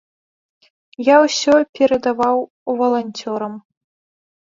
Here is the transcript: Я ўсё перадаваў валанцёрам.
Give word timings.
Я 1.09 1.15
ўсё 1.25 1.53
перадаваў 1.81 2.37
валанцёрам. 2.83 3.53